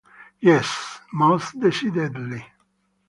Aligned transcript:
Yes, 0.39 0.99
most 1.13 1.59
decidedly. 1.59 2.43